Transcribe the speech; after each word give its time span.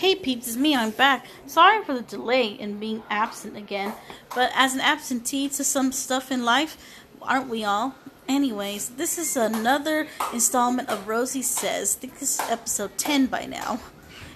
Hey 0.00 0.14
peeps, 0.14 0.48
it's 0.48 0.56
me, 0.56 0.74
I'm 0.74 0.92
back. 0.92 1.26
Sorry 1.44 1.84
for 1.84 1.92
the 1.92 2.00
delay 2.00 2.46
in 2.46 2.78
being 2.80 3.02
absent 3.10 3.54
again, 3.54 3.92
but 4.34 4.50
as 4.54 4.72
an 4.72 4.80
absentee 4.80 5.46
to 5.50 5.62
some 5.62 5.92
stuff 5.92 6.32
in 6.32 6.42
life, 6.42 6.78
aren't 7.20 7.50
we 7.50 7.64
all? 7.64 7.94
Anyways, 8.26 8.88
this 8.96 9.18
is 9.18 9.36
another 9.36 10.08
installment 10.32 10.88
of 10.88 11.06
Rosy 11.06 11.42
Says. 11.42 11.96
I 11.96 12.00
think 12.00 12.18
this 12.18 12.40
is 12.40 12.50
episode 12.50 12.96
10 12.96 13.26
by 13.26 13.44
now, 13.44 13.78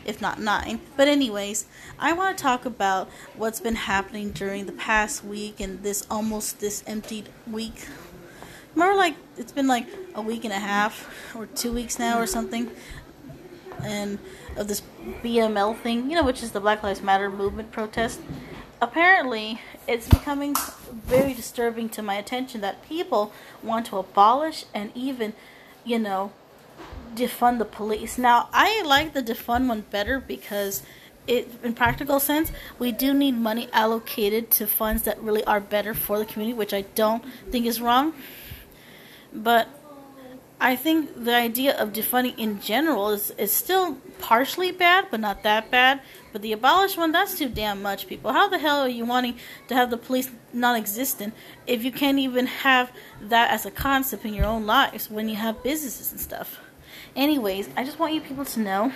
if 0.05 0.21
not 0.21 0.39
9. 0.39 0.81
But, 0.99 1.09
anyways, 1.09 1.65
I 1.99 2.13
want 2.13 2.37
to 2.37 2.43
talk 2.43 2.67
about 2.67 3.09
what's 3.35 3.61
been 3.61 3.77
happening 3.77 4.33
during 4.33 4.67
the 4.67 4.73
past 4.73 5.25
week 5.25 5.61
and 5.61 5.83
this 5.83 6.07
almost 6.11 6.61
this 6.61 6.85
emptied 6.87 7.31
week. 7.51 7.89
More 8.75 8.95
like 8.95 9.15
it's 9.39 9.53
been 9.53 9.69
like 9.69 9.87
a 10.15 10.21
week 10.21 10.45
and 10.45 10.53
a 10.53 10.59
half 10.59 11.09
or 11.35 11.47
two 11.47 11.73
weeks 11.73 11.99
now 11.99 12.21
or 12.21 12.27
something 12.27 12.71
and 13.85 14.19
of 14.57 14.69
this 14.69 14.83
BML 15.23 15.77
thing, 15.79 16.11
you 16.11 16.17
know, 16.17 16.25
which 16.25 16.43
is 16.43 16.53
the 16.53 16.61
Black 16.61 16.83
Lives 16.83 17.03
Matter 17.03 17.31
movement 17.31 17.73
protest. 17.73 18.21
Apparently, 18.81 19.61
it's 19.87 20.09
becoming 20.09 20.55
very 20.93 21.35
disturbing 21.35 21.89
to 21.91 22.03
my 22.03 22.15
attention 22.15 22.61
that 22.61 22.87
people 22.89 23.33
want 23.63 23.87
to 23.87 23.99
abolish 23.99 24.65
and 24.75 24.91
even, 24.95 25.33
you 25.85 25.99
know, 25.99 26.33
defund 27.15 27.59
the 27.59 27.65
police. 27.65 28.19
Now, 28.19 28.49
I 28.53 28.83
like 28.83 29.15
the 29.15 29.23
defund 29.23 29.69
one 29.69 29.83
better 29.83 30.19
because 30.21 30.83
it 31.27 31.49
in 31.63 31.73
practical 31.75 32.21
sense, 32.21 32.53
we 32.79 32.93
do 32.93 33.15
need 33.15 33.33
money 33.33 33.69
allocated 33.73 34.51
to 34.53 34.67
funds 34.67 35.03
that 35.05 35.21
really 35.23 35.45
are 35.45 35.61
better 35.61 35.95
for 35.95 36.19
the 36.19 36.27
community, 36.27 36.57
which 36.57 36.75
I 36.75 36.83
don't 36.83 37.25
think 37.51 37.67
is 37.67 37.81
wrong. 37.81 38.13
But 39.33 39.69
I 40.61 40.77
think 40.77 41.25
the 41.25 41.35
idea 41.35 41.77
of 41.77 41.93
defunding 41.93 42.39
in 42.39 42.61
general 42.61 43.11
is, 43.11 43.31
is 43.33 43.53
still 43.53 43.99
partially 44.19 44.71
bad, 44.71 45.09
but 45.11 45.21
not 45.21 45.43
that 45.43 45.71
bad. 45.71 46.01
But 46.33 46.43
the 46.43 46.53
abolish 46.53 46.97
one, 46.97 47.13
that's 47.13 47.39
too 47.39 47.49
damn 47.49 47.83
much, 47.83 48.07
people. 48.07 48.33
How 48.33 48.49
the 48.49 48.59
hell 48.59 48.81
are 48.81 48.89
you 48.89 49.05
wanting 49.05 49.37
to 49.69 49.75
have 49.75 49.91
the 49.91 49.97
police 49.97 50.31
non 50.53 50.77
existent 50.77 51.35
if 51.67 51.85
you 51.85 51.93
can't 51.93 52.19
even 52.19 52.47
have 52.47 52.93
that 53.21 53.51
as 53.51 53.67
a 53.67 53.71
concept 53.71 54.25
in 54.25 54.33
your 54.33 54.47
own 54.47 54.65
lives 54.65 55.11
when 55.11 55.29
you 55.29 55.37
have 55.37 55.63
businesses 55.63 56.13
and 56.13 56.21
stuff? 56.21 56.61
Anyways, 57.15 57.69
I 57.77 57.85
just 57.85 57.99
want 57.99 58.15
you 58.15 58.21
people 58.21 58.45
to 58.45 58.61
know 58.61 58.93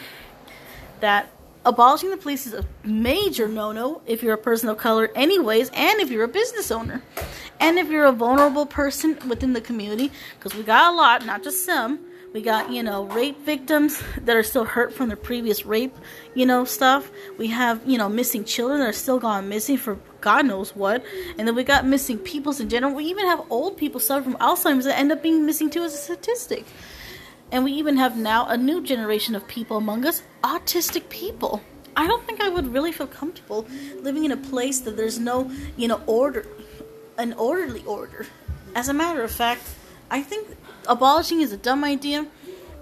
that 1.01 1.29
abolishing 1.65 2.11
the 2.11 2.17
police 2.17 2.47
is 2.47 2.55
a 2.55 2.65
major 2.83 3.47
no 3.47 3.73
no 3.73 4.01
if 4.07 4.23
you're 4.23 4.35
a 4.35 4.39
person 4.39 4.69
of 4.69 4.79
color, 4.79 5.11
anyways, 5.15 5.71
and 5.75 6.01
if 6.01 6.11
you're 6.11 6.25
a 6.25 6.29
business 6.29 6.71
owner. 6.71 7.03
And 7.61 7.79
if 7.79 7.89
you're 7.89 8.07
a 8.07 8.13
vulnerable 8.13 8.67
person 8.67 9.19
within 9.29 9.53
the 9.53 9.61
community, 9.61 10.11
because 10.39 10.55
we 10.55 10.63
got 10.63 10.93
a 10.93 10.97
lot, 10.97 11.27
not 11.27 11.43
just 11.43 11.65
some, 11.65 11.99
we 12.33 12.43
got, 12.43 12.71
you 12.71 12.83
know, 12.83 13.05
rape 13.07 13.41
victims 13.41 14.03
that 14.25 14.37
are 14.37 14.43
still 14.43 14.65
hurt 14.65 14.93
from 14.93 15.09
their 15.09 15.17
previous 15.17 15.65
rape, 15.65 15.97
you 16.35 16.45
know, 16.45 16.65
stuff. 16.65 17.11
We 17.39 17.49
have, 17.49 17.81
you 17.87 17.97
know, 17.97 18.09
missing 18.09 18.45
children 18.45 18.81
that 18.81 18.89
are 18.91 18.93
still 18.93 19.19
gone 19.19 19.49
missing 19.49 19.79
for 19.79 19.99
God 20.21 20.45
knows 20.45 20.77
what. 20.77 21.03
And 21.39 21.49
then 21.49 21.55
we 21.55 21.65
got 21.65 21.87
missing 21.87 22.19
peoples 22.19 22.61
in 22.61 22.69
general. 22.69 22.95
We 22.95 23.05
even 23.05 23.25
have 23.27 23.41
old 23.49 23.79
people 23.79 23.99
suffering 23.99 24.37
from 24.37 24.41
Alzheimer's 24.41 24.85
that 24.85 24.99
end 24.99 25.11
up 25.11 25.23
being 25.23 25.47
missing 25.47 25.71
too 25.71 25.85
as 25.85 25.95
a 25.95 25.97
statistic. 25.97 26.67
And 27.51 27.65
we 27.65 27.73
even 27.73 27.97
have 27.97 28.17
now 28.17 28.47
a 28.47 28.59
new 28.59 28.83
generation 28.83 29.35
of 29.35 29.49
people 29.49 29.79
among 29.79 30.05
us, 30.05 30.23
autistic 30.45 31.09
people. 31.09 31.63
I 31.97 32.07
don't 32.07 32.25
think 32.27 32.43
I 32.43 32.49
would 32.51 32.73
really 32.73 32.93
feel 32.93 33.07
comfortable 33.07 33.67
living 34.03 34.25
in 34.25 34.33
a 34.33 34.37
place 34.37 34.81
that 34.81 34.97
there's 34.97 35.19
no, 35.19 35.51
you 35.77 35.89
know, 35.89 36.03
order 36.07 36.47
an 37.19 37.35
orderly 37.35 37.85
order. 37.85 38.27
As 38.75 38.89
a 38.89 38.95
matter 38.95 39.23
of 39.23 39.31
fact, 39.31 39.63
I 40.11 40.23
think 40.23 40.57
abolishing 40.89 41.41
is 41.41 41.53
a 41.53 41.57
dumb 41.57 41.85
idea. 41.85 42.27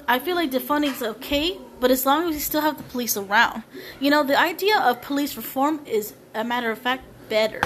I 0.06 0.20
feel 0.20 0.36
like 0.36 0.52
defunding 0.52 0.92
is 0.92 1.02
okay, 1.02 1.58
but 1.80 1.90
as 1.90 2.06
long 2.06 2.28
as 2.28 2.34
we 2.34 2.38
still 2.38 2.60
have 2.60 2.76
the 2.76 2.84
police 2.84 3.16
around. 3.16 3.64
You 3.98 4.10
know, 4.10 4.22
the 4.22 4.38
idea 4.38 4.78
of 4.78 5.02
police 5.02 5.36
reform 5.36 5.80
is, 5.86 6.14
a 6.34 6.44
matter 6.44 6.70
of 6.70 6.78
fact, 6.78 7.04
better. 7.28 7.62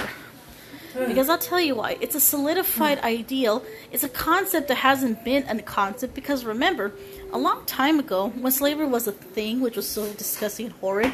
Hmm. 0.93 1.05
Because 1.05 1.29
I'll 1.29 1.37
tell 1.37 1.61
you 1.61 1.75
why. 1.75 1.97
It's 2.01 2.15
a 2.15 2.19
solidified 2.19 2.99
hmm. 2.99 3.05
ideal. 3.05 3.63
It's 3.91 4.03
a 4.03 4.09
concept 4.09 4.69
that 4.69 4.77
hasn't 4.77 5.23
been 5.23 5.43
a 5.47 5.61
concept. 5.61 6.15
Because 6.15 6.43
remember, 6.43 6.93
a 7.31 7.37
long 7.37 7.63
time 7.65 7.99
ago, 7.99 8.29
when 8.29 8.51
slavery 8.51 8.87
was 8.87 9.07
a 9.07 9.11
thing, 9.11 9.61
which 9.61 9.75
was 9.75 9.87
so 9.87 10.11
disgusting 10.13 10.67
and 10.67 10.75
horrid, 10.75 11.13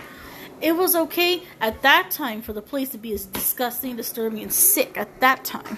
it 0.62 0.76
was 0.76 0.96
okay 0.96 1.44
at 1.62 1.82
that 1.84 2.10
time 2.12 2.42
for 2.42 2.54
the 2.54 2.62
police 2.62 2.90
to 2.90 2.98
be 2.98 3.14
as 3.14 3.26
disgusting, 3.26 3.96
disturbing, 3.96 4.42
and 4.42 4.54
sick 4.54 4.98
at 4.98 5.20
that 5.20 5.46
time. 5.46 5.78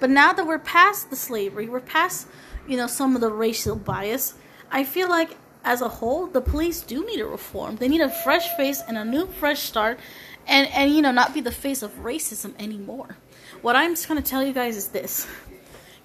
But 0.00 0.10
now 0.10 0.32
that 0.32 0.46
we're 0.46 0.58
past 0.58 1.10
the 1.10 1.16
slavery, 1.16 1.68
we're 1.68 1.80
past, 1.80 2.26
you 2.68 2.76
know, 2.76 2.86
some 2.86 3.14
of 3.14 3.20
the 3.20 3.30
racial 3.30 3.76
bias, 3.76 4.34
I 4.70 4.84
feel 4.84 5.08
like 5.08 5.36
as 5.64 5.80
a 5.80 5.88
whole, 5.88 6.26
the 6.26 6.40
police 6.40 6.82
do 6.82 7.04
need 7.06 7.20
a 7.20 7.26
reform. 7.26 7.76
They 7.76 7.88
need 7.88 8.00
a 8.00 8.10
fresh 8.10 8.48
face 8.56 8.82
and 8.86 8.98
a 8.98 9.04
new 9.04 9.26
fresh 9.26 9.60
start 9.60 9.98
and, 10.46 10.68
and 10.68 10.94
you 10.94 11.02
know, 11.02 11.12
not 11.12 11.32
be 11.32 11.40
the 11.40 11.52
face 11.52 11.82
of 11.82 11.90
racism 12.02 12.54
anymore. 12.58 13.16
What 13.62 13.76
I'm 13.76 13.92
just 13.92 14.08
gonna 14.08 14.22
tell 14.22 14.42
you 14.42 14.52
guys 14.52 14.76
is 14.76 14.88
this. 14.88 15.26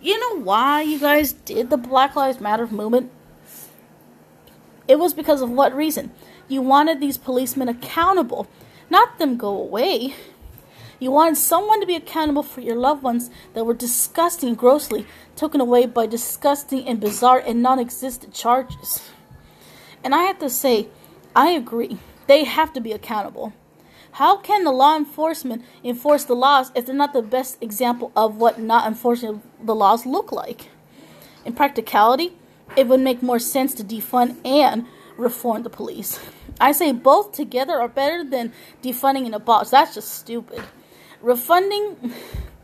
You 0.02 0.18
know 0.18 0.44
why 0.44 0.82
you 0.82 0.98
guys 0.98 1.34
did 1.34 1.70
the 1.70 1.78
Black 1.78 2.16
Lives 2.16 2.40
Matter 2.40 2.68
movement? 2.68 3.12
It 4.88 4.98
was 4.98 5.14
because 5.14 5.42
of 5.42 5.52
what 5.52 5.76
reason? 5.76 6.12
You 6.50 6.64
wanted 6.64 7.00
these 7.00 7.20
policemen 7.20 7.70
accountable, 7.70 8.48
not 8.90 9.20
them 9.20 9.38
go 9.38 9.50
away. 9.50 10.16
You 11.00 11.12
wanted 11.12 11.38
someone 11.38 11.80
to 11.80 11.86
be 11.86 11.96
accountable 11.96 12.42
for 12.42 12.62
your 12.62 12.76
loved 12.76 13.04
ones 13.04 13.30
that 13.54 13.66
were 13.66 13.76
disgusting, 13.76 14.56
grossly 14.56 15.06
taken 15.36 15.62
away 15.62 15.86
by 15.86 16.08
disgusting 16.08 16.88
and 16.88 17.00
bizarre 17.00 17.38
and 17.38 17.62
non 17.62 17.78
existent 17.78 18.34
charges. 18.34 19.12
And 20.04 20.16
I 20.16 20.24
have 20.24 20.40
to 20.40 20.50
say, 20.50 20.88
I 21.36 21.52
agree. 21.52 22.00
They 22.26 22.46
have 22.46 22.74
to 22.74 22.82
be 22.82 22.94
accountable. 22.94 23.54
How 24.14 24.38
can 24.38 24.64
the 24.64 24.72
law 24.72 24.98
enforcement 24.98 25.64
enforce 25.84 26.24
the 26.24 26.36
laws 26.36 26.72
if 26.74 26.88
they're 26.88 26.96
not 26.96 27.14
the 27.14 27.22
best 27.22 27.62
example 27.62 28.12
of 28.16 28.38
what 28.38 28.60
not 28.60 28.88
enforcing 28.88 29.44
the 29.64 29.76
laws 29.76 30.08
look 30.08 30.32
like? 30.32 30.70
In 31.46 31.54
practicality, 31.54 32.34
it 32.76 32.88
would 32.88 33.02
make 33.02 33.22
more 33.22 33.40
sense 33.40 33.76
to 33.76 33.84
defund 33.84 34.44
and 34.44 34.88
reform 35.16 35.62
the 35.62 35.70
police. 35.70 36.20
I 36.60 36.72
say 36.74 36.92
both 36.92 37.32
together 37.32 37.80
are 37.80 37.88
better 37.88 38.24
than 38.24 38.52
defunding 38.84 39.26
and 39.26 39.36
abolish. 39.36 39.70
That's 39.70 39.96
just 39.96 40.14
stupid. 40.14 40.62
Refunding, 41.22 42.14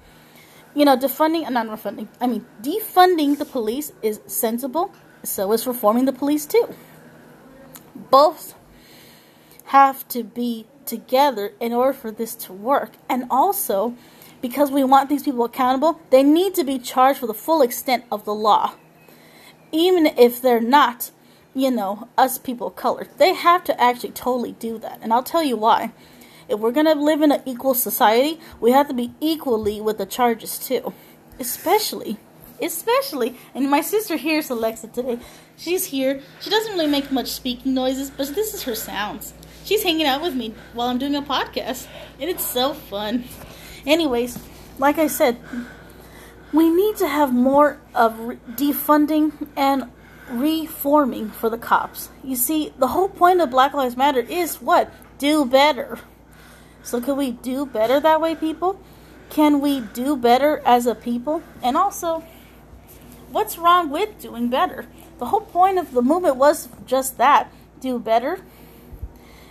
you 0.76 0.86
know, 0.86 0.98
defunding, 0.98 1.46
and 1.46 1.54
not 1.54 1.70
refunding, 1.70 2.10
I 2.20 2.28
mean, 2.28 2.46
defunding 2.62 3.38
the 3.38 3.46
police 3.46 3.92
is 4.02 4.20
sensible. 4.28 4.94
So 5.24 5.52
is 5.54 5.66
reforming 5.66 6.06
the 6.06 6.14
police 6.14 6.46
too. 6.46 6.74
Both 7.96 8.54
have 9.66 10.08
to 10.10 10.24
be 10.24 10.68
together 10.86 11.54
in 11.60 11.74
order 11.74 11.94
for 11.94 12.12
this 12.12 12.36
to 12.36 12.54
work. 12.54 12.92
And 13.10 13.26
also, 13.32 13.96
because 14.42 14.70
we 14.70 14.84
want 14.84 15.10
these 15.10 15.24
people 15.24 15.44
accountable, 15.44 16.00
they 16.12 16.22
need 16.22 16.54
to 16.56 16.64
be 16.64 16.78
charged 16.78 17.20
for 17.20 17.28
the 17.28 17.34
full 17.34 17.62
extent 17.62 18.06
of 18.12 18.26
the 18.26 18.34
law. 18.34 18.76
Even 19.72 20.06
if 20.06 20.42
they're 20.42 20.62
not 20.62 21.10
you 21.56 21.72
know, 21.72 22.10
us 22.18 22.38
people 22.38 22.68
of 22.68 22.76
color. 22.76 23.08
They 23.18 23.34
have 23.34 23.64
to 23.64 23.82
actually 23.82 24.12
totally 24.12 24.52
do 24.52 24.78
that. 24.80 25.00
And 25.02 25.14
I'll 25.14 25.24
tell 25.24 25.42
you 25.42 25.56
why. 25.56 25.94
If 26.48 26.60
we're 26.60 26.72
going 26.72 26.86
to 26.86 26.94
live 26.94 27.22
in 27.22 27.32
an 27.32 27.42
equal 27.46 27.74
society, 27.74 28.40
we 28.60 28.72
have 28.72 28.88
to 28.90 28.94
be 28.94 29.14
equally 29.20 29.82
with 29.82 29.98
the 29.98 30.06
charges 30.06 30.60
too. 30.60 30.94
Especially, 31.40 32.18
especially, 32.62 33.36
and 33.56 33.70
my 33.70 33.82
sister 33.82 34.16
here 34.16 34.40
is 34.40 34.50
Alexa 34.50 34.90
today. 34.90 35.20
She's 35.58 35.86
here. 35.86 36.22
She 36.42 36.50
doesn't 36.50 36.74
really 36.74 36.88
make 36.88 37.12
much 37.12 37.32
speaking 37.32 37.74
noises, 37.74 38.12
but 38.12 38.36
this 38.36 38.54
is 38.54 38.64
her 38.64 38.76
sounds. 38.76 39.34
She's 39.64 39.82
hanging 39.82 40.06
out 40.06 40.22
with 40.22 40.36
me 40.36 40.54
while 40.74 40.90
I'm 40.90 41.00
doing 41.00 41.16
a 41.16 41.22
podcast, 41.22 41.88
and 42.20 42.30
it's 42.30 42.46
so 42.46 42.74
fun. 42.74 43.24
Anyways, 43.86 44.38
like 44.78 45.00
I 45.00 45.08
said, 45.08 45.40
we 46.54 46.70
need 46.70 46.98
to 46.98 47.08
have 47.08 47.34
more 47.34 47.80
of 47.96 48.14
defunding 48.52 49.48
and 49.58 49.92
reforming 50.30 51.30
for 51.30 51.50
the 51.50 51.58
cops. 51.58 52.10
You 52.24 52.36
see, 52.36 52.74
the 52.78 52.88
whole 52.88 53.10
point 53.10 53.42
of 53.42 53.50
Black 53.50 53.74
Lives 53.74 53.98
Matter 53.98 54.20
is 54.20 54.62
what? 54.62 54.92
Do 55.18 55.46
better. 55.46 56.00
So, 56.84 57.02
can 57.02 57.18
we 57.18 57.32
do 57.32 57.66
better 57.66 58.00
that 58.00 58.22
way, 58.22 58.36
people? 58.36 58.80
Can 59.30 59.60
we 59.60 59.82
do 59.82 60.16
better 60.16 60.62
as 60.66 60.86
a 60.86 60.96
people? 60.96 61.42
And 61.64 61.76
also, 61.76 62.24
what's 63.32 63.58
wrong 63.58 63.90
with 63.90 64.20
doing 64.20 64.50
better? 64.50 64.86
The 65.18 65.28
whole 65.28 65.42
point 65.42 65.80
of 65.80 65.94
the 65.94 66.02
movement 66.02 66.36
was 66.36 66.70
just 66.86 67.18
that 67.18 67.52
do 67.80 68.00
better. 68.00 68.40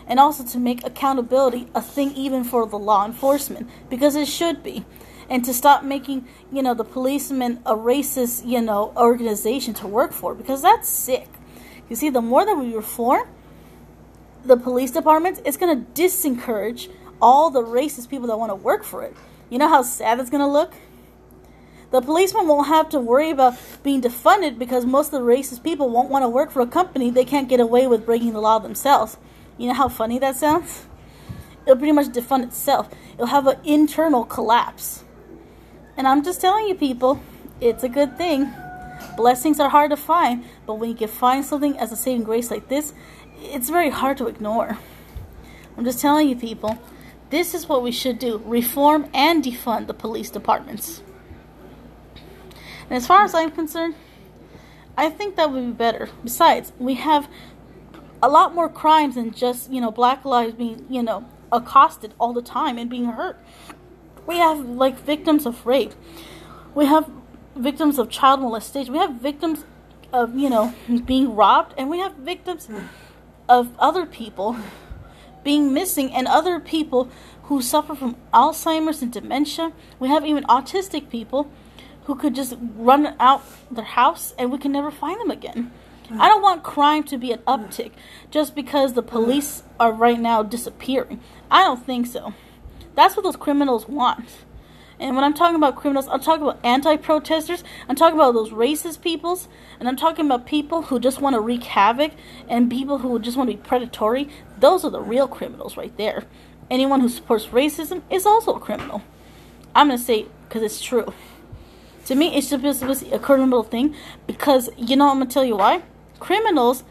And 0.07 0.21
also 0.21 0.45
to 0.45 0.59
make 0.59 0.87
accountability 0.87 1.69
a 1.75 1.81
thing 1.81 2.13
even 2.13 2.45
for 2.45 2.67
the 2.67 2.79
law 2.79 3.07
enforcement, 3.07 3.69
because 3.89 4.17
it 4.17 4.29
should 4.29 4.63
be 4.63 4.85
and 5.29 5.45
to 5.45 5.55
stop 5.55 5.83
making, 5.83 6.27
you 6.53 6.63
know, 6.63 6.75
the 6.75 6.85
policemen 6.85 7.61
a 7.67 7.75
racist, 7.75 8.47
you 8.47 8.61
know, 8.61 8.93
organization 8.97 9.75
to 9.75 9.87
work 9.87 10.13
for 10.13 10.35
because 10.35 10.63
that's 10.63 10.89
sick. 10.89 11.29
You 11.89 11.97
see, 11.97 12.11
the 12.11 12.23
more 12.23 12.45
that 12.45 12.55
we 12.57 12.75
reform 12.75 13.29
the 14.45 14.57
police 14.57 14.91
departments, 14.91 15.41
it's 15.45 15.57
going 15.57 15.85
to 15.85 16.03
disencourage 16.03 16.91
all 17.21 17.51
the 17.51 17.63
racist 17.63 18.09
people 18.09 18.27
that 18.29 18.39
want 18.39 18.51
to 18.51 18.57
work 18.57 18.85
for 18.85 19.03
it. 19.03 19.17
You 19.51 19.59
know 19.59 19.69
how 19.69 19.83
sad 19.83 20.21
it's 20.21 20.31
going 20.31 20.41
to 20.41 20.47
look? 20.47 20.75
The 21.91 22.01
policemen 22.01 22.49
won't 22.49 22.67
have 22.67 22.89
to 22.89 22.99
worry 22.99 23.31
about 23.31 23.55
being 23.83 24.03
defunded 24.03 24.59
because 24.59 24.85
most 24.85 25.13
of 25.13 25.21
the 25.21 25.27
racist 25.27 25.63
people 25.63 25.89
won't 25.91 26.11
want 26.11 26.25
to 26.25 26.29
work 26.29 26.51
for 26.51 26.61
a 26.61 26.67
company 26.67 27.11
they 27.11 27.25
can't 27.25 27.49
get 27.49 27.61
away 27.61 27.87
with 27.87 28.05
breaking 28.05 28.33
the 28.33 28.41
law 28.41 28.59
themselves. 28.59 29.17
You 29.57 29.69
know 29.69 29.75
how 29.75 29.89
funny 29.89 30.19
that 30.19 30.35
sounds? 30.35 30.87
It'll 31.65 31.77
pretty 31.77 31.93
much 31.93 32.09
defund 32.09 32.43
itself. 32.45 32.89
It'll 33.15 33.27
have 33.27 33.47
an 33.47 33.59
internal 33.65 34.25
collapse. 34.25 35.04
And 35.97 36.09
I'm 36.09 36.23
just 36.25 36.41
telling 36.41 36.67
you, 36.67 36.75
people, 36.75 37.21
it's 37.61 37.85
a 37.85 37.89
good 37.89 38.17
thing. 38.17 38.53
Blessings 39.17 39.61
are 39.61 39.69
hard 39.69 39.91
to 39.91 39.97
find, 39.97 40.45
but 40.67 40.75
when 40.75 40.91
you 40.91 40.97
can 40.97 41.09
find 41.09 41.45
something 41.45 41.79
as 41.79 41.93
a 41.93 41.97
saving 41.97 42.25
grace 42.25 42.51
like 42.51 42.69
this, 42.69 42.93
it's 43.39 43.71
very 43.71 43.91
hard 43.91 44.17
to 44.19 44.27
ignore. 44.27 44.79
I'm 45.77 45.85
just 45.85 46.01
telling 46.01 46.29
you, 46.29 46.37
people, 46.37 46.79
this 47.31 47.55
is 47.55 47.69
what 47.69 47.83
we 47.83 47.91
should 47.91 48.19
do 48.19 48.43
reform 48.45 49.09
and 49.13 49.43
defund 49.43 49.87
the 49.87 49.95
police 49.95 50.31
departments. 50.31 51.03
And 52.83 52.93
as 52.93 53.07
far 53.07 53.25
as 53.25 53.35
I'm 53.35 53.51
concerned, 53.51 53.95
I 54.97 55.11
think 55.11 55.37
that 55.37 55.51
would 55.51 55.67
be 55.67 55.73
better. 55.73 56.09
Besides, 56.23 56.73
we 56.79 56.95
have 56.95 57.29
a 58.23 58.29
lot 58.29 58.55
more 58.55 58.69
crimes 58.69 59.17
than 59.17 59.33
just, 59.33 59.71
you 59.71 59.81
know, 59.81 59.91
black 59.91 60.25
lives 60.25 60.55
being, 60.55 60.87
you 60.89 61.03
know, 61.03 61.25
accosted 61.51 62.15
all 62.19 62.33
the 62.33 62.43
time 62.43 62.79
and 62.79 62.89
being 62.89 63.07
hurt. 63.07 63.39
We 64.27 64.39
have 64.39 64.61
like 64.61 64.99
victims 65.01 65.47
of 65.47 65.65
rape. 65.67 65.93
We 66.75 66.87
have 66.87 67.11
victims 67.57 67.99
of 67.99 68.11
child 68.11 68.41
molestation. 68.41 68.93
We 68.93 68.99
have 68.99 69.15
victims 69.15 69.65
of, 70.13 70.37
you 70.37 70.51
know, 70.51 70.75
being 71.05 71.35
robbed 71.35 71.75
and 71.77 71.91
we 71.91 71.99
have 71.99 72.15
victims 72.15 72.69
of 73.49 73.71
other 73.79 74.07
people 74.07 74.57
being 75.43 75.75
missing 75.75 76.13
and 76.13 76.27
other 76.27 76.59
people 76.59 77.11
who 77.45 77.61
suffer 77.61 77.95
from 77.95 78.17
Alzheimer's 78.33 79.03
and 79.03 79.13
dementia. 79.13 79.73
We 80.01 80.09
have 80.09 80.25
even 80.25 80.45
autistic 80.45 81.11
people 81.11 81.51
who 82.05 82.15
could 82.15 82.35
just 82.35 82.55
run 82.77 83.15
out 83.21 83.43
their 83.71 83.85
house 83.85 84.35
and 84.39 84.51
we 84.51 84.59
can 84.59 84.73
never 84.73 84.91
find 84.91 85.21
them 85.21 85.31
again. 85.31 85.71
I 86.19 86.29
don't 86.29 86.43
want 86.43 86.63
crime 86.63 87.03
to 87.05 87.19
be 87.19 87.33
an 87.33 87.41
uptick 87.41 87.93
just 88.31 88.55
because 88.55 88.93
the 88.93 89.03
police 89.03 89.63
are 89.81 89.93
right 89.93 90.21
now 90.21 90.43
disappearing. 90.43 91.21
I 91.51 91.63
don't 91.63 91.85
think 91.85 92.07
so. 92.07 92.35
That's 92.95 93.17
what 93.17 93.23
those 93.23 93.37
criminals 93.37 93.89
want. 93.89 94.29
And 95.01 95.17
when 95.17 95.25
I'm 95.25 95.35
talking 95.35 95.57
about 95.57 95.77
criminals, 95.77 96.07
I'm 96.09 96.21
talking 96.21 96.43
about 96.43 96.61
anti 96.65 96.97
protesters, 96.97 97.65
I'm 97.89 97.97
talking 97.97 98.19
about 98.19 98.33
those 98.33 98.51
racist 98.51 99.01
peoples, 99.01 99.49
and 99.81 99.89
I'm 99.89 99.97
talking 99.97 100.27
about 100.27 100.47
people 100.47 100.83
who 100.83 101.01
just 101.01 101.21
want 101.21 101.35
to 101.35 101.41
wreak 101.41 101.65
havoc 101.65 102.13
and 102.49 102.71
people 102.71 102.99
who 102.99 103.19
just 103.19 103.37
want 103.37 103.51
to 103.51 103.57
be 103.57 103.63
predatory. 103.63 104.29
Those 104.59 104.85
are 104.85 104.91
the 104.91 105.01
real 105.01 105.27
criminals 105.27 105.77
right 105.77 105.97
there. 105.97 106.25
Anyone 106.71 107.01
who 107.01 107.09
supports 107.09 107.47
racism 107.47 108.03
is 108.11 108.25
also 108.25 108.55
a 108.55 108.61
criminal. 108.61 109.03
I'm 109.75 109.89
going 109.89 109.99
to 109.99 110.05
say 110.05 110.27
because 110.49 110.63
it's 110.63 110.81
true. 110.81 111.13
To 112.07 112.15
me, 112.15 112.37
it's 112.37 112.51
be 112.51 113.11
a 113.13 113.19
criminal 113.19 113.63
thing 113.63 113.95
because, 114.27 114.69
you 114.77 114.95
know, 114.95 115.11
I'm 115.11 115.17
going 115.17 115.29
to 115.29 115.35
tell 115.35 115.45
you 115.45 115.57
why. 115.57 115.83
Criminals, 116.21 116.85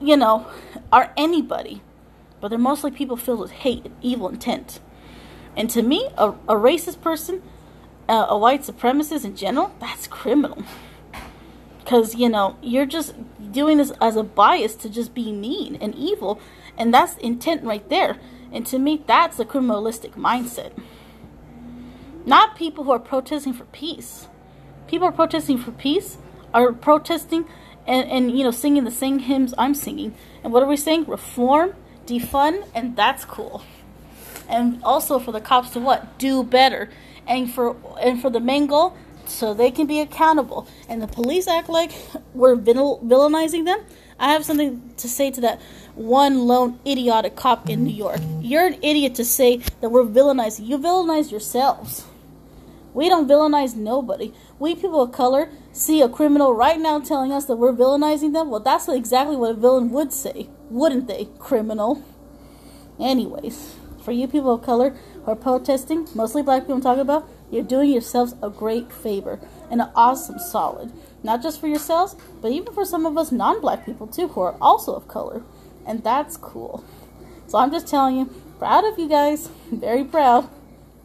you 0.00 0.16
know, 0.16 0.46
are 0.92 1.12
anybody, 1.16 1.80
but 2.42 2.48
they're 2.48 2.58
mostly 2.58 2.90
people 2.90 3.16
filled 3.16 3.38
with 3.38 3.52
hate 3.52 3.86
and 3.86 3.94
evil 4.02 4.28
intent. 4.28 4.80
And 5.56 5.70
to 5.70 5.80
me, 5.80 6.08
a, 6.18 6.30
a 6.48 6.54
racist 6.54 7.00
person, 7.00 7.40
uh, 8.08 8.26
a 8.28 8.36
white 8.36 8.62
supremacist 8.62 9.24
in 9.24 9.36
general, 9.36 9.74
that's 9.80 10.06
criminal. 10.06 10.62
Because, 11.78 12.14
you 12.14 12.28
know, 12.28 12.56
you're 12.62 12.86
just 12.86 13.12
doing 13.50 13.78
this 13.78 13.90
as 14.00 14.14
a 14.14 14.22
bias 14.22 14.76
to 14.76 14.88
just 14.88 15.14
be 15.14 15.32
mean 15.32 15.76
and 15.80 15.96
evil. 15.96 16.40
And 16.78 16.94
that's 16.94 17.16
intent 17.16 17.64
right 17.64 17.86
there. 17.88 18.18
And 18.52 18.64
to 18.66 18.78
me, 18.78 19.02
that's 19.04 19.40
a 19.40 19.44
criminalistic 19.44 20.12
mindset. 20.12 20.70
Not 22.24 22.54
people 22.54 22.84
who 22.84 22.92
are 22.92 23.00
protesting 23.00 23.52
for 23.52 23.64
peace. 23.64 24.28
People 24.86 25.08
are 25.08 25.12
protesting 25.12 25.58
for 25.58 25.72
peace 25.72 26.18
are 26.54 26.72
protesting 26.72 27.46
and, 27.86 28.08
and 28.08 28.36
you 28.36 28.44
know 28.44 28.50
singing 28.50 28.84
the 28.84 28.90
same 28.90 29.18
hymns 29.18 29.54
I'm 29.58 29.74
singing. 29.74 30.14
And 30.44 30.52
what 30.52 30.62
are 30.62 30.68
we 30.68 30.76
saying? 30.76 31.04
Reform, 31.06 31.74
defund, 32.06 32.66
and 32.74 32.96
that's 32.96 33.24
cool. 33.24 33.62
And 34.48 34.82
also 34.82 35.18
for 35.18 35.32
the 35.32 35.40
cops 35.40 35.70
to 35.70 35.80
what? 35.80 36.18
Do 36.18 36.42
better. 36.42 36.90
And 37.26 37.52
for 37.52 37.76
and 38.00 38.20
for 38.20 38.30
the 38.30 38.40
main 38.40 38.66
goal, 38.66 38.96
so 39.26 39.54
they 39.54 39.70
can 39.70 39.86
be 39.86 40.00
accountable. 40.00 40.66
And 40.88 41.00
the 41.00 41.06
police 41.06 41.46
act 41.48 41.68
like 41.68 41.92
we're 42.34 42.56
villainizing 42.56 43.64
them. 43.64 43.84
I 44.18 44.32
have 44.32 44.44
something 44.44 44.92
to 44.98 45.08
say 45.08 45.30
to 45.32 45.40
that 45.40 45.60
one 45.94 46.46
lone 46.46 46.78
idiotic 46.86 47.36
cop 47.36 47.68
in 47.68 47.84
New 47.84 47.94
York. 47.94 48.20
You're 48.40 48.66
an 48.66 48.78
idiot 48.82 49.14
to 49.16 49.24
say 49.24 49.58
that 49.80 49.90
we're 49.90 50.04
villainizing. 50.04 50.66
You 50.66 50.78
villainize 50.78 51.30
yourselves. 51.30 52.06
We 52.94 53.08
don't 53.08 53.28
villainize 53.28 53.74
nobody. 53.74 54.32
We 54.58 54.74
people 54.74 55.02
of 55.02 55.12
color 55.12 55.48
see 55.72 56.02
a 56.02 56.08
criminal 56.08 56.54
right 56.54 56.78
now 56.78 57.00
telling 57.00 57.32
us 57.32 57.46
that 57.46 57.56
we're 57.56 57.72
villainizing 57.72 58.32
them. 58.32 58.50
Well, 58.50 58.60
that's 58.60 58.88
exactly 58.88 59.36
what 59.36 59.52
a 59.52 59.54
villain 59.54 59.90
would 59.90 60.12
say, 60.12 60.48
wouldn't 60.72 61.06
they, 61.06 61.28
criminal? 61.38 62.02
Anyways, 62.98 63.76
for 64.02 64.12
you 64.12 64.26
people 64.26 64.54
of 64.54 64.62
color 64.62 64.90
who 65.24 65.30
are 65.30 65.36
protesting, 65.36 66.08
mostly 66.14 66.42
black 66.42 66.62
people 66.62 66.76
I'm 66.76 66.80
talking 66.80 67.00
about, 67.00 67.28
you're 67.50 67.62
doing 67.62 67.90
yourselves 67.90 68.34
a 68.42 68.50
great 68.50 68.92
favor 68.92 69.38
and 69.70 69.80
an 69.80 69.90
awesome 69.94 70.38
solid. 70.38 70.92
Not 71.22 71.42
just 71.42 71.60
for 71.60 71.68
yourselves, 71.68 72.16
but 72.40 72.50
even 72.50 72.72
for 72.72 72.84
some 72.84 73.06
of 73.06 73.16
us 73.16 73.30
non 73.30 73.60
black 73.60 73.84
people 73.84 74.06
too 74.06 74.28
who 74.28 74.40
are 74.40 74.56
also 74.60 74.94
of 74.94 75.06
color. 75.06 75.42
And 75.86 76.02
that's 76.02 76.36
cool. 76.36 76.84
So 77.46 77.58
I'm 77.58 77.70
just 77.70 77.86
telling 77.86 78.16
you, 78.16 78.30
proud 78.58 78.84
of 78.84 78.98
you 78.98 79.08
guys, 79.08 79.50
very 79.72 80.04
proud. 80.04 80.48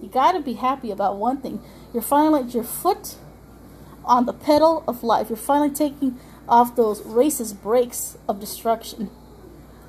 You 0.01 0.07
gotta 0.07 0.39
be 0.39 0.53
happy 0.53 0.91
about 0.91 1.17
one 1.17 1.41
thing. 1.41 1.61
You're 1.93 2.03
finally 2.03 2.43
your 2.51 2.63
foot 2.63 3.15
on 4.05 4.25
the 4.25 4.33
pedal 4.33 4.83
of 4.87 5.03
life. 5.03 5.29
You're 5.29 5.37
finally 5.37 5.71
taking 5.71 6.19
off 6.47 6.75
those 6.75 7.01
racist 7.01 7.61
brakes 7.61 8.17
of 8.27 8.39
destruction. 8.39 9.09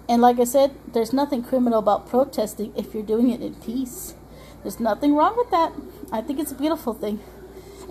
And 0.08 0.22
like 0.22 0.38
I 0.38 0.44
said, 0.44 0.74
there's 0.92 1.12
nothing 1.12 1.42
criminal 1.42 1.78
about 1.78 2.08
protesting 2.08 2.72
if 2.76 2.94
you're 2.94 3.02
doing 3.02 3.30
it 3.30 3.42
in 3.42 3.54
peace. 3.56 4.14
There's 4.62 4.80
nothing 4.80 5.14
wrong 5.14 5.36
with 5.36 5.50
that. 5.50 5.72
I 6.10 6.22
think 6.22 6.38
it's 6.38 6.52
a 6.52 6.54
beautiful 6.54 6.94
thing. 6.94 7.20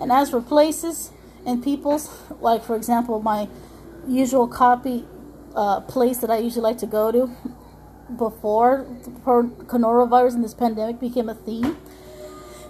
And 0.00 0.10
as 0.10 0.30
for 0.30 0.40
places 0.40 1.12
and 1.46 1.62
peoples, 1.62 2.10
like 2.40 2.62
for 2.64 2.76
example, 2.76 3.20
my 3.20 3.48
usual 4.06 4.48
copy 4.48 5.06
uh, 5.54 5.80
place 5.80 6.18
that 6.18 6.30
I 6.30 6.38
usually 6.38 6.62
like 6.62 6.78
to 6.78 6.86
go 6.86 7.12
to 7.12 7.30
before 8.16 8.86
coronavirus 9.24 10.34
and 10.34 10.44
this 10.44 10.54
pandemic 10.54 10.98
became 10.98 11.28
a 11.28 11.34
theme 11.34 11.76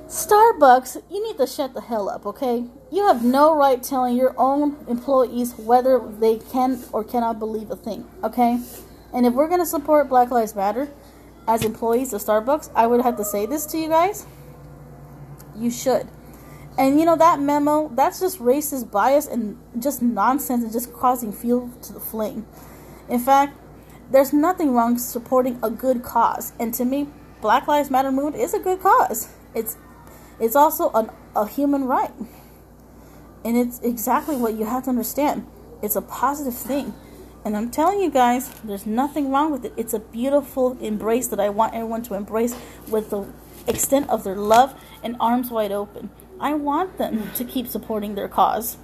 Starbucks, 0.08 1.02
you 1.10 1.22
need 1.22 1.36
to 1.36 1.46
shut 1.46 1.74
the 1.74 1.82
hell 1.82 2.08
up, 2.08 2.24
okay? 2.24 2.64
You 2.90 3.06
have 3.08 3.22
no 3.22 3.54
right 3.54 3.82
telling 3.82 4.16
your 4.16 4.34
own 4.38 4.78
employees 4.88 5.54
whether 5.58 5.98
they 5.98 6.38
can 6.38 6.82
or 6.92 7.04
cannot 7.04 7.38
believe 7.38 7.70
a 7.70 7.76
thing, 7.76 8.08
okay? 8.24 8.58
And 9.12 9.26
if 9.26 9.32
we're 9.32 9.48
going 9.48 9.60
to 9.60 9.66
support 9.66 10.08
Black 10.08 10.30
Lives 10.30 10.54
Matter 10.54 10.88
as 11.46 11.64
employees 11.64 12.12
of 12.12 12.22
Starbucks, 12.22 12.70
I 12.74 12.86
would 12.86 13.00
have 13.00 13.16
to 13.16 13.24
say 13.24 13.46
this 13.46 13.64
to 13.66 13.78
you 13.78 13.88
guys. 13.88 14.26
You 15.56 15.70
should. 15.70 16.08
And 16.78 17.00
you 17.00 17.06
know, 17.06 17.16
that 17.16 17.40
memo, 17.40 17.90
that's 17.94 18.20
just 18.20 18.38
racist 18.38 18.90
bias 18.90 19.26
and 19.26 19.58
just 19.78 20.00
nonsense 20.00 20.62
and 20.62 20.72
just 20.72 20.92
causing 20.92 21.32
fuel 21.32 21.70
to 21.82 21.92
the 21.92 22.00
flame. 22.00 22.46
In 23.08 23.18
fact, 23.18 23.58
there's 24.10 24.32
nothing 24.32 24.72
wrong 24.72 24.96
supporting 24.96 25.58
a 25.62 25.70
good 25.70 26.02
cause. 26.02 26.52
And 26.60 26.72
to 26.74 26.84
me, 26.84 27.08
Black 27.40 27.66
Lives 27.66 27.90
Matter 27.90 28.12
movement 28.12 28.36
is 28.36 28.54
a 28.54 28.58
good 28.58 28.80
cause. 28.80 29.28
It's 29.54 29.76
it's 30.40 30.54
also 30.54 30.90
an, 30.92 31.10
a 31.34 31.48
human 31.48 31.84
right. 31.84 32.12
And 33.44 33.56
it's 33.56 33.80
exactly 33.80 34.36
what 34.36 34.54
you 34.54 34.64
have 34.66 34.84
to 34.84 34.90
understand. 34.90 35.46
It's 35.82 35.96
a 35.96 36.02
positive 36.02 36.54
thing. 36.54 36.94
And 37.48 37.56
I'm 37.56 37.70
telling 37.70 38.02
you 38.02 38.10
guys, 38.10 38.50
there's 38.62 38.84
nothing 38.84 39.30
wrong 39.30 39.50
with 39.50 39.64
it. 39.64 39.72
It's 39.74 39.94
a 39.94 40.00
beautiful 40.00 40.76
embrace 40.82 41.28
that 41.28 41.40
I 41.40 41.48
want 41.48 41.72
everyone 41.72 42.02
to 42.02 42.14
embrace 42.14 42.54
with 42.88 43.08
the 43.08 43.24
extent 43.66 44.10
of 44.10 44.22
their 44.22 44.36
love 44.36 44.78
and 45.02 45.16
arms 45.18 45.50
wide 45.50 45.72
open. 45.72 46.10
I 46.38 46.52
want 46.52 46.98
them 46.98 47.32
to 47.36 47.46
keep 47.46 47.66
supporting 47.66 48.16
their 48.16 48.28
cause. 48.28 48.76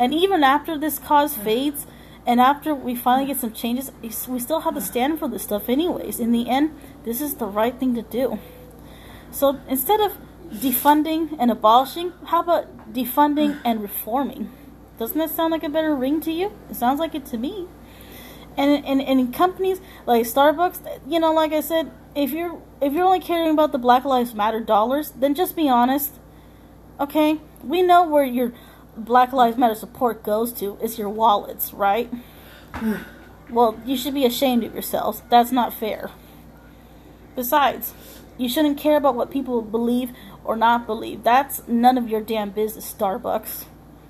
And 0.00 0.12
even 0.12 0.42
after 0.42 0.76
this 0.76 0.98
cause 0.98 1.36
fades, 1.36 1.86
and 2.26 2.40
after 2.40 2.74
we 2.74 2.96
finally 2.96 3.28
get 3.28 3.36
some 3.36 3.52
changes, 3.52 3.92
we 4.26 4.40
still 4.40 4.62
have 4.62 4.74
to 4.74 4.80
stand 4.80 5.20
for 5.20 5.28
this 5.28 5.44
stuff, 5.44 5.68
anyways. 5.68 6.18
In 6.18 6.32
the 6.32 6.48
end, 6.48 6.76
this 7.04 7.20
is 7.20 7.36
the 7.36 7.46
right 7.46 7.78
thing 7.78 7.94
to 7.94 8.02
do. 8.02 8.40
So 9.30 9.60
instead 9.68 10.00
of 10.00 10.18
defunding 10.52 11.36
and 11.38 11.52
abolishing? 11.52 12.14
How 12.24 12.40
about 12.40 12.92
defunding 12.92 13.60
and 13.64 13.80
reforming? 13.80 14.50
Doesn't 14.98 15.18
that 15.18 15.30
sound 15.30 15.52
like 15.52 15.62
a 15.62 15.68
better 15.68 15.94
ring 15.94 16.20
to 16.22 16.32
you? 16.32 16.50
It 16.68 16.74
sounds 16.74 16.98
like 16.98 17.14
it 17.14 17.24
to 17.26 17.38
me. 17.38 17.68
And, 18.58 18.84
and, 18.84 19.00
and 19.00 19.32
companies 19.32 19.80
like 20.04 20.24
Starbucks, 20.24 21.00
you 21.06 21.20
know, 21.20 21.32
like 21.32 21.52
I 21.52 21.60
said, 21.60 21.92
if 22.16 22.32
you're 22.32 22.60
if 22.80 22.92
you're 22.92 23.04
only 23.04 23.20
caring 23.20 23.52
about 23.52 23.72
the 23.72 23.78
Black 23.78 24.04
Lives 24.04 24.34
Matter 24.34 24.60
dollars, 24.60 25.12
then 25.12 25.34
just 25.34 25.56
be 25.56 25.68
honest. 25.68 26.14
Okay? 26.98 27.40
We 27.62 27.82
know 27.82 28.04
where 28.04 28.24
your 28.24 28.52
Black 28.96 29.32
Lives 29.32 29.56
Matter 29.56 29.74
support 29.74 30.22
goes 30.22 30.52
to. 30.54 30.76
It's 30.80 30.98
your 30.98 31.08
wallets, 31.08 31.72
right? 31.72 32.12
well, 33.50 33.80
you 33.86 33.96
should 33.96 34.14
be 34.14 34.26
ashamed 34.26 34.64
of 34.64 34.72
yourselves. 34.72 35.22
That's 35.30 35.52
not 35.52 35.72
fair. 35.72 36.10
Besides, 37.36 37.94
you 38.36 38.48
shouldn't 38.48 38.78
care 38.78 38.96
about 38.96 39.14
what 39.14 39.30
people 39.30 39.62
believe 39.62 40.10
or 40.44 40.56
not 40.56 40.86
believe. 40.86 41.22
That's 41.22 41.66
none 41.68 41.98
of 41.98 42.08
your 42.08 42.20
damn 42.20 42.50
business, 42.50 42.92
Starbucks. 42.92 43.66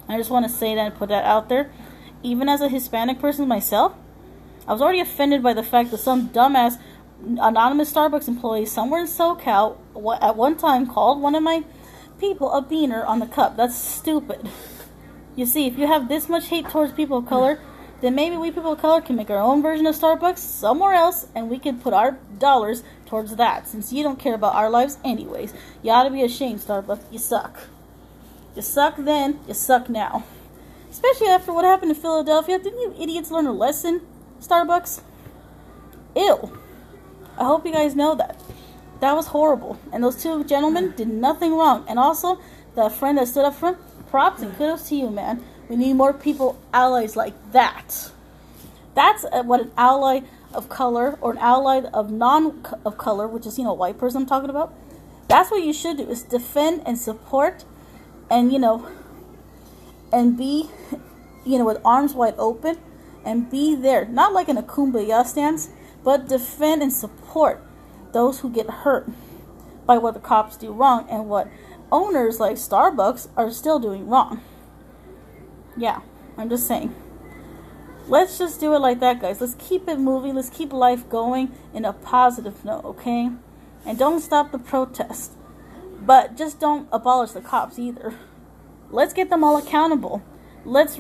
I 0.09 0.17
just 0.17 0.31
want 0.31 0.47
to 0.47 0.53
say 0.53 0.75
that 0.75 0.87
and 0.87 0.95
put 0.95 1.11
that 1.11 1.25
out 1.25 1.49
there. 1.49 1.71
Even 2.23 2.49
as 2.49 2.61
a 2.61 2.69
Hispanic 2.69 3.21
person 3.21 3.47
myself, 3.47 3.95
I 4.69 4.73
was 4.73 4.83
already 4.83 5.01
offended 5.01 5.43
by 5.43 5.55
the 5.55 5.63
fact 5.63 5.91
that 5.93 5.99
some 5.99 6.29
dumbass 6.29 6.79
anonymous 7.23 7.91
Starbucks 7.91 8.29
employee 8.29 8.67
somewhere 8.67 9.01
in 9.01 9.07
SoCal 9.07 9.79
at 10.21 10.37
one 10.37 10.57
time 10.57 10.87
called 10.87 11.23
one 11.23 11.35
of 11.35 11.43
my 11.43 11.65
people 12.21 12.53
a 12.53 12.63
beaner 12.63 13.07
on 13.07 13.19
the 13.19 13.27
cup. 13.27 13.57
That's 13.57 13.75
stupid. 13.75 14.47
You 15.37 15.47
see, 15.47 15.67
if 15.67 15.79
you 15.79 15.87
have 15.87 16.09
this 16.09 16.29
much 16.29 16.49
hate 16.49 16.69
towards 16.69 16.93
people 16.93 17.19
of 17.19 17.27
color, 17.27 17.59
then 18.03 18.15
maybe 18.15 18.37
we 18.37 18.51
people 18.51 18.73
of 18.73 18.81
color 18.81 19.01
can 19.01 19.17
make 19.17 19.31
our 19.31 19.41
own 19.41 19.63
version 19.63 19.87
of 19.87 19.95
Starbucks 19.95 20.39
somewhere 20.39 20.93
else 20.93 21.29
and 21.35 21.49
we 21.49 21.59
can 21.59 21.81
put 21.81 21.95
our 21.95 22.19
dollars 22.39 22.83
towards 23.07 23.37
that 23.37 23.67
since 23.67 23.91
you 23.91 24.03
don't 24.03 24.19
care 24.19 24.35
about 24.35 24.55
our 24.55 24.69
lives 24.69 24.99
anyways. 25.03 25.55
You 25.83 25.93
ought 25.93 26.05
to 26.05 26.11
be 26.11 26.23
ashamed, 26.23 26.61
Starbucks. 26.61 27.11
You 27.11 27.19
suck. 27.19 27.59
You 28.55 28.61
suck 28.61 28.97
then, 28.99 29.41
you 29.49 29.55
suck 29.55 29.89
now. 29.89 30.25
Especially 30.91 31.29
after 31.29 31.55
what 31.55 31.65
happened 31.65 31.91
in 31.91 31.97
Philadelphia. 31.97 32.59
Didn't 32.59 32.81
you 32.81 32.95
idiots 33.03 33.31
learn 33.31 33.47
a 33.47 33.53
lesson, 33.53 34.03
Starbucks? 34.41 35.01
Ew. 36.17 36.59
I 37.37 37.45
hope 37.45 37.65
you 37.65 37.73
guys 37.73 37.95
know 37.95 38.15
that. 38.15 38.41
That 39.01 39.15
was 39.15 39.29
horrible. 39.29 39.79
And 39.93 40.03
those 40.03 40.21
two 40.21 40.45
gentlemen 40.45 40.95
did 40.97 41.09
nothing 41.09 41.55
wrong. 41.55 41.85
And 41.89 41.99
also, 41.99 42.41
the 42.75 42.91
friend 42.91 43.19
that 43.19 43.29
stood 43.29 43.45
up 43.45 43.55
front, 43.55 43.79
props 44.11 44.43
and 44.43 44.57
kudos 44.57 44.89
to 44.89 44.97
you, 44.97 45.11
man. 45.11 45.45
We 45.69 45.77
need 45.77 45.95
more 45.95 46.13
people, 46.13 46.59
allies 46.73 47.15
like 47.15 47.35
that. 47.53 48.11
That's 48.95 49.25
uh, 49.25 49.43
what 49.43 49.61
an 49.61 49.71
ally 49.77 50.23
of 50.53 50.69
color 50.69 51.19
or 51.21 51.33
an 51.33 51.39
ally 51.39 51.83
of 51.93 52.11
non 52.11 52.65
of 52.85 52.99
color, 52.99 53.29
which 53.29 53.47
is 53.47 53.59
you 53.59 53.65
know 53.65 53.75
white 53.75 53.99
person 53.99 54.23
I'm 54.23 54.27
talking 54.27 54.51
about. 54.51 54.75
That's 55.29 55.51
what 55.51 55.63
you 55.63 55.73
should 55.73 55.99
do 55.99 56.09
is 56.09 56.23
defend 56.23 56.83
and 56.87 56.99
support, 56.99 57.65
and 58.31 58.51
you 58.53 58.59
know, 58.59 58.89
and 60.11 60.37
be, 60.37 60.71
you 61.45 61.59
know, 61.59 61.65
with 61.67 61.79
arms 61.85 62.15
wide 62.15 62.35
open, 62.39 62.79
and 63.29 63.51
be 63.51 63.75
there, 63.75 64.07
not 64.07 64.33
like 64.33 64.49
in 64.49 64.57
a 64.57 64.63
kumbaya 64.63 65.25
stance, 65.27 65.69
but 66.03 66.29
defend 66.29 66.81
and 66.83 66.91
support 66.91 67.63
those 68.13 68.41
who 68.41 68.49
get 68.49 68.71
hurt 68.71 69.07
by 69.85 69.99
what 69.99 70.15
the 70.15 70.21
cops 70.21 70.57
do 70.57 70.73
wrong 70.73 71.07
and 71.11 71.29
what 71.29 71.47
owners 71.93 72.41
like 72.41 72.57
Starbucks 72.57 73.29
are 73.37 73.51
still 73.51 73.79
doing 73.79 74.09
wrong. 74.09 74.41
Yeah, 75.77 76.01
I'm 76.39 76.49
just 76.49 76.67
saying. 76.67 76.95
Let's 78.07 78.39
just 78.39 78.61
do 78.61 78.75
it 78.75 78.79
like 78.79 79.01
that, 79.01 79.21
guys. 79.21 79.43
Let's 79.43 79.57
keep 79.59 79.87
it 79.89 79.99
moving. 79.99 80.35
Let's 80.35 80.49
keep 80.49 80.73
life 80.73 81.07
going 81.11 81.53
in 81.75 81.85
a 81.85 81.93
positive 81.93 82.65
note, 82.65 82.87
okay? 82.87 83.29
And 83.85 83.99
don't 83.99 84.21
stop 84.21 84.53
the 84.53 84.59
protest. 84.59 85.33
But 86.01 86.35
just 86.35 86.59
don't 86.59 86.89
abolish 86.91 87.33
the 87.33 87.43
cops 87.43 87.79
either. 87.79 88.15
Let's 88.91 89.13
get 89.13 89.29
them 89.29 89.45
all 89.45 89.59
accountable. 89.59 90.23
Let's 90.65 90.99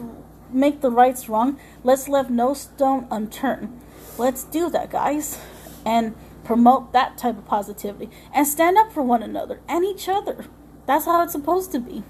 make 0.52 0.80
the 0.80 0.90
rights 0.90 1.28
wrong. 1.28 1.58
Let's 1.82 2.08
leave 2.08 2.30
no 2.30 2.54
stone 2.54 3.06
unturned. 3.10 3.80
Let's 4.16 4.44
do 4.44 4.70
that, 4.70 4.90
guys. 4.90 5.38
And 5.84 6.14
promote 6.44 6.92
that 6.92 7.18
type 7.18 7.38
of 7.38 7.46
positivity. 7.46 8.10
And 8.34 8.46
stand 8.46 8.78
up 8.78 8.92
for 8.92 9.02
one 9.02 9.22
another 9.22 9.60
and 9.68 9.84
each 9.84 10.08
other. 10.08 10.46
That's 10.86 11.04
how 11.04 11.22
it's 11.22 11.32
supposed 11.32 11.72
to 11.72 11.78
be. 11.80 12.02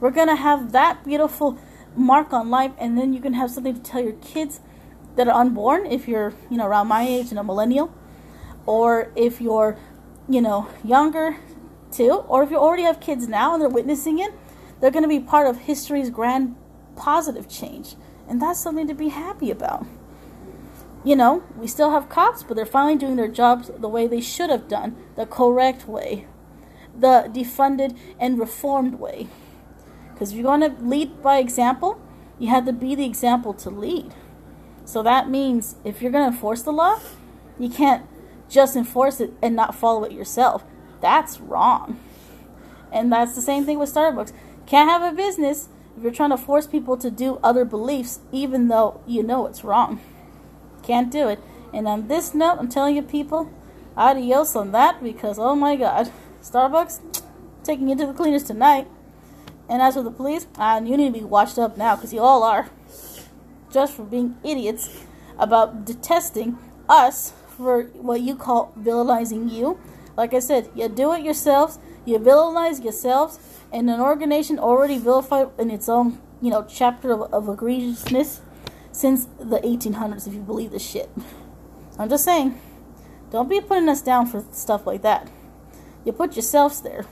We're 0.00 0.10
going 0.10 0.28
to 0.28 0.36
have 0.36 0.72
that 0.72 1.04
beautiful 1.04 1.58
mark 1.96 2.32
on 2.32 2.50
life, 2.50 2.72
and 2.78 2.98
then 2.98 3.14
you 3.14 3.20
can 3.20 3.32
have 3.32 3.50
something 3.50 3.74
to 3.74 3.80
tell 3.80 4.02
your 4.02 4.12
kids 4.14 4.60
that 5.16 5.26
are 5.26 5.40
unborn 5.40 5.86
if 5.86 6.06
you're, 6.06 6.34
you 6.50 6.58
know, 6.58 6.66
around 6.66 6.88
my 6.88 7.06
age 7.08 7.30
and 7.30 7.38
a 7.38 7.42
millennial, 7.42 7.90
or 8.66 9.10
if 9.16 9.40
you're, 9.40 9.78
you 10.28 10.42
know, 10.42 10.68
younger 10.84 11.38
too, 11.90 12.24
or 12.28 12.42
if 12.42 12.50
you 12.50 12.58
already 12.58 12.82
have 12.82 13.00
kids 13.00 13.26
now 13.26 13.54
and 13.54 13.62
they're 13.62 13.70
witnessing 13.70 14.18
it, 14.18 14.32
they're 14.80 14.90
going 14.90 15.04
to 15.04 15.08
be 15.08 15.20
part 15.20 15.46
of 15.46 15.60
history's 15.60 16.10
grand 16.10 16.54
positive 16.96 17.48
change. 17.48 17.94
And 18.28 18.42
that's 18.42 18.60
something 18.60 18.88
to 18.88 18.94
be 18.94 19.08
happy 19.08 19.50
about. 19.50 19.86
You 21.04 21.14
know, 21.14 21.44
we 21.56 21.68
still 21.68 21.92
have 21.92 22.08
cops, 22.08 22.42
but 22.42 22.56
they're 22.56 22.66
finally 22.66 22.96
doing 22.96 23.16
their 23.16 23.28
jobs 23.28 23.70
the 23.78 23.88
way 23.88 24.08
they 24.08 24.20
should 24.20 24.50
have 24.50 24.66
done, 24.66 24.96
the 25.14 25.24
correct 25.24 25.86
way, 25.86 26.26
the 26.98 27.30
defunded 27.32 27.96
and 28.18 28.38
reformed 28.38 28.94
way. 28.94 29.28
Because 30.12 30.30
if 30.30 30.36
you're 30.36 30.44
going 30.44 30.62
to 30.62 30.82
lead 30.82 31.22
by 31.22 31.38
example, 31.38 32.00
you 32.38 32.48
have 32.48 32.66
to 32.66 32.72
be 32.72 32.94
the 32.94 33.04
example 33.04 33.54
to 33.54 33.70
lead. 33.70 34.14
So 34.84 35.02
that 35.02 35.28
means 35.28 35.76
if 35.84 36.02
you're 36.02 36.10
going 36.10 36.28
to 36.28 36.34
enforce 36.34 36.62
the 36.62 36.72
law, 36.72 36.98
you 37.58 37.68
can't 37.68 38.06
just 38.48 38.74
enforce 38.76 39.20
it 39.20 39.32
and 39.42 39.54
not 39.54 39.74
follow 39.74 40.04
it 40.04 40.12
yourself. 40.12 40.64
That's 41.00 41.40
wrong. 41.40 42.00
And 42.92 43.12
that's 43.12 43.34
the 43.34 43.42
same 43.42 43.64
thing 43.64 43.78
with 43.78 43.92
Starbucks. 43.92 44.32
Can't 44.66 44.90
have 44.90 45.02
a 45.02 45.14
business 45.14 45.68
you're 46.00 46.12
trying 46.12 46.30
to 46.30 46.36
force 46.36 46.66
people 46.66 46.96
to 46.98 47.10
do 47.10 47.38
other 47.42 47.64
beliefs, 47.64 48.20
even 48.32 48.68
though 48.68 49.00
you 49.06 49.22
know 49.22 49.46
it's 49.46 49.64
wrong. 49.64 50.00
Can't 50.82 51.10
do 51.10 51.28
it. 51.28 51.40
And 51.72 51.88
on 51.88 52.08
this 52.08 52.34
note, 52.34 52.58
I'm 52.58 52.68
telling 52.68 52.96
you 52.96 53.02
people, 53.02 53.50
adios 53.96 54.54
on 54.54 54.72
that 54.72 55.02
because, 55.02 55.38
oh 55.38 55.54
my 55.54 55.76
god, 55.76 56.12
Starbucks 56.42 57.22
taking 57.64 57.88
you 57.88 57.96
to 57.96 58.06
the 58.06 58.12
cleaners 58.12 58.44
tonight. 58.44 58.86
And 59.68 59.82
as 59.82 59.94
for 59.94 60.02
the 60.02 60.10
police, 60.10 60.46
uh, 60.58 60.80
you 60.84 60.96
need 60.96 61.12
to 61.12 61.18
be 61.18 61.24
watched 61.24 61.58
up 61.58 61.76
now 61.76 61.96
because 61.96 62.12
you 62.12 62.20
all 62.20 62.42
are. 62.42 62.70
Just 63.72 63.94
for 63.94 64.04
being 64.04 64.36
idiots 64.44 65.04
about 65.38 65.84
detesting 65.84 66.56
us 66.88 67.32
for 67.56 67.84
what 67.84 68.20
you 68.20 68.36
call 68.36 68.72
villainizing 68.78 69.50
you. 69.50 69.78
Like 70.16 70.34
I 70.34 70.38
said, 70.38 70.70
you 70.74 70.88
do 70.88 71.12
it 71.12 71.22
yourselves, 71.22 71.78
you 72.04 72.18
villainize 72.18 72.82
yourselves, 72.82 73.38
and 73.72 73.90
an 73.90 74.00
organization 74.00 74.58
already 74.58 74.98
vilified 74.98 75.50
in 75.58 75.70
its 75.70 75.88
own, 75.88 76.20
you 76.40 76.50
know, 76.50 76.66
chapter 76.68 77.12
of, 77.12 77.32
of 77.32 77.44
egregiousness 77.44 78.40
since 78.92 79.26
the 79.38 79.58
1800s, 79.58 80.26
if 80.26 80.34
you 80.34 80.40
believe 80.40 80.70
this 80.70 80.88
shit. 80.88 81.10
I'm 81.98 82.08
just 82.08 82.24
saying, 82.24 82.60
don't 83.30 83.48
be 83.48 83.60
putting 83.60 83.88
us 83.88 84.02
down 84.02 84.26
for 84.26 84.44
stuff 84.52 84.86
like 84.86 85.02
that. 85.02 85.30
You 86.04 86.12
put 86.12 86.36
yourselves 86.36 86.80
there 86.80 87.06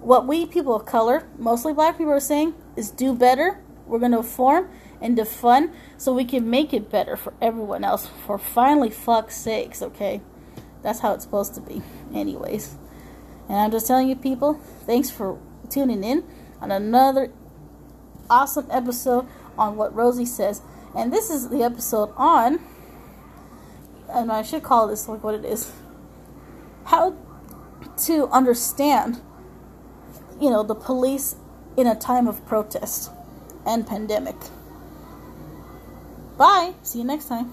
what 0.00 0.26
we 0.26 0.46
people 0.46 0.74
of 0.74 0.86
color, 0.86 1.28
mostly 1.36 1.72
black 1.72 1.98
people, 1.98 2.12
are 2.12 2.20
saying 2.20 2.54
is 2.76 2.90
do 2.90 3.14
better. 3.14 3.60
We're 3.86 3.98
going 3.98 4.12
to 4.12 4.22
form 4.22 4.70
and 5.00 5.16
defund 5.16 5.72
so 5.96 6.12
we 6.12 6.24
can 6.24 6.48
make 6.48 6.72
it 6.72 6.90
better 6.90 7.16
for 7.16 7.34
everyone 7.40 7.84
else. 7.84 8.08
For 8.26 8.38
finally, 8.38 8.90
fuck's 8.90 9.36
sakes, 9.36 9.82
okay? 9.82 10.20
That's 10.82 11.00
how 11.00 11.14
it's 11.14 11.24
supposed 11.24 11.54
to 11.54 11.60
be, 11.60 11.82
anyways. 12.14 12.76
And 13.48 13.58
I'm 13.58 13.70
just 13.70 13.86
telling 13.86 14.08
you, 14.08 14.16
people, 14.16 14.60
thanks 14.86 15.10
for 15.10 15.38
tuning 15.70 16.04
in 16.04 16.24
on 16.60 16.70
another 16.70 17.30
awesome 18.30 18.66
episode 18.70 19.26
on 19.56 19.76
what 19.76 19.94
Rosie 19.94 20.26
says. 20.26 20.62
And 20.96 21.12
this 21.12 21.30
is 21.30 21.48
the 21.48 21.62
episode 21.62 22.12
on, 22.16 22.60
and 24.08 24.32
I 24.32 24.42
should 24.42 24.62
call 24.62 24.88
this 24.88 25.08
like 25.08 25.22
what 25.22 25.34
it 25.34 25.44
is 25.44 25.72
how 26.84 27.14
to 27.96 28.26
understand 28.28 29.20
you 30.40 30.50
know, 30.50 30.62
the 30.62 30.74
police 30.74 31.36
in 31.76 31.86
a 31.86 31.94
time 31.94 32.26
of 32.26 32.44
protest 32.46 33.10
and 33.66 33.86
pandemic. 33.86 34.36
Bye. 36.36 36.74
See 36.82 36.98
you 37.00 37.04
next 37.04 37.26
time. 37.26 37.52